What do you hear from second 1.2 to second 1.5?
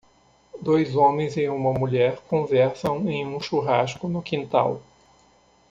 e